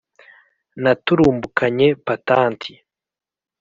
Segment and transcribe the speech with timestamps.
[0.81, 2.71] naturumbukanye patanti